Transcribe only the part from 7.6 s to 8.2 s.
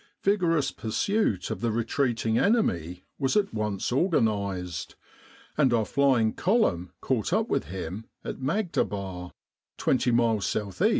him